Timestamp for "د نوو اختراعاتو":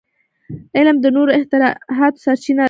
1.01-2.21